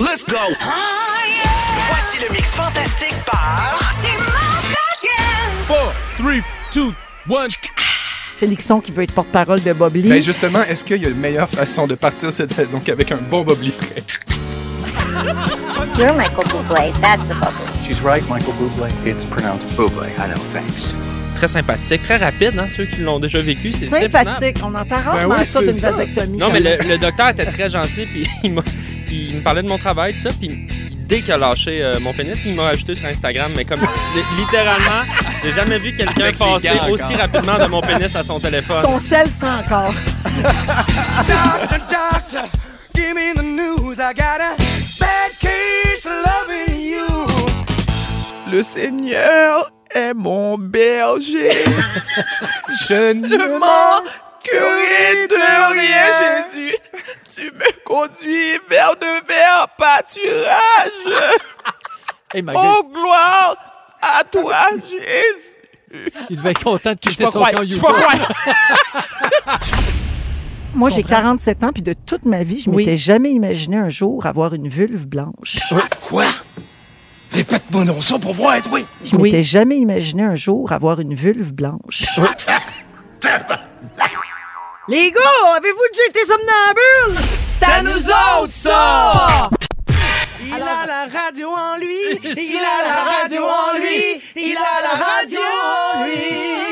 [0.00, 0.36] Let's go!
[1.90, 3.78] Voici le mix fantastique par...
[3.92, 5.92] C'est 4, 3,
[6.74, 6.82] 2,
[7.36, 7.46] 1.
[8.38, 10.08] Félixon qui veut être porte-parole de Bob Lee.
[10.08, 13.16] Ben justement, est-ce qu'il y a une meilleure façon de partir cette saison qu'avec un
[13.18, 14.02] bon Bob Lee frais?
[15.98, 16.92] You're Michael Bublé.
[17.02, 17.82] That's a bubble.
[17.82, 18.88] She's right, Michael Bublé.
[19.04, 20.08] It's pronounced Bublé.
[20.18, 20.96] I know, thanks.
[21.36, 23.72] Très sympathique, très rapide, hein, ceux qui l'ont déjà vécu.
[23.72, 23.88] C'est.
[23.90, 24.56] Sympathique.
[24.62, 26.38] On entend rarement Ben oui, ça d'une vasectomie.
[26.38, 28.62] Non, mais le, le docteur était très gentil, puis il, m'a-
[29.10, 30.66] il me parlait de mon travail, tout ça, puis
[31.08, 33.80] dès qu'il a lâché euh, mon pénis, il m'a ajouté sur Instagram, mais comme
[34.14, 35.04] li- littéralement,
[35.44, 38.82] j'ai jamais vu quelqu'un passer aussi rapidement de mon pénis à son téléphone.
[38.82, 39.92] Son sel sent encore.
[41.70, 42.48] Doctor,
[42.94, 43.98] give me the news.
[43.98, 44.54] I got a
[44.98, 47.26] bad case loving you.
[48.50, 51.50] Le Seigneur est mon berger.
[52.88, 56.06] Je ne manquerai de rien,
[56.52, 56.76] Jésus.
[57.34, 61.36] Tu me conduis vers de verts pâturages.
[62.32, 63.56] Hey, ma Oh, gloire
[64.00, 64.56] à toi,
[64.88, 66.06] Jésus.
[66.30, 68.28] il devait être content de quitter son camp croire.
[70.74, 71.16] Moi, j'ai comprends?
[71.16, 71.22] ça?
[71.22, 72.84] 47 ans, puis de toute ma vie, je Oui.
[72.84, 75.56] m'étais jamais imaginé un jour avoir une vulve blanche.
[76.02, 76.26] Quoi?
[77.32, 78.84] Répète-moi non ça pour voir, oui.
[79.04, 79.22] Je Oui.
[79.32, 82.04] m'étais jamais imaginé un jour avoir une vulve blanche.
[84.88, 87.28] Les gars, avez-vous déjà été somnambule?
[87.44, 89.50] C'est à nous autres, ça!
[90.42, 92.00] Il a la radio en lui.
[92.22, 94.20] Il a la radio en lui.
[94.36, 95.40] Il a la radio
[95.94, 96.70] en lui.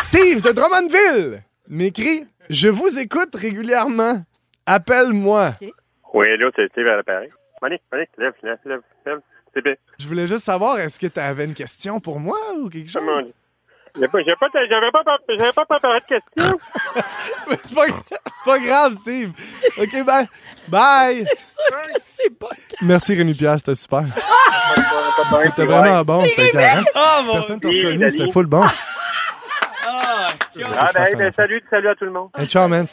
[0.00, 4.22] Steve de Drummondville m'écrit Je vous écoute régulièrement.
[4.68, 5.54] Appelle-moi.
[6.12, 7.30] Oui, là, c'est Steve à l'appareil.
[7.62, 9.20] Allez, allez, lève, lève, lève, lève.
[9.54, 9.74] C'est bien.
[9.98, 13.02] Je voulais juste savoir, est-ce que tu avais une question pour moi ou quelque chose?
[13.02, 13.34] Comment on dit?
[13.94, 16.58] J'avais pas, j'avais pas, j'avais pas, j'avais pas préparé de questions.
[17.48, 19.32] c'est, pas, c'est pas grave, Steve.
[19.78, 20.28] OK, bye.
[20.68, 21.24] Bye.
[22.02, 22.48] C'est pas
[22.82, 24.02] Merci, Rémi Pierre, c'était super.
[25.44, 26.82] C'était vraiment bon, c'était carré.
[26.94, 28.62] Oh Personne t'a reconnu, c'était full bon.
[31.36, 32.30] Salut, salut à tout le monde.
[32.46, 32.86] Ciao, man.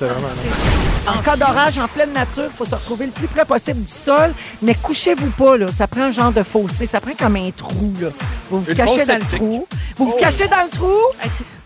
[1.08, 3.94] En cas d'orage, en pleine nature, il faut se retrouver le plus près possible du
[3.94, 4.34] sol.
[4.62, 5.68] Mais couchez-vous pas, là.
[5.68, 6.86] Ça prend un genre de fossé.
[6.88, 8.08] Ça prend comme un trou, là.
[8.50, 9.68] Vous vous cachez dans le trou.
[9.98, 10.98] Vous vous cachez dans le trou.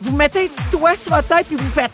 [0.01, 1.91] Vous mettez un petit doigt sur votre tête puis vous faites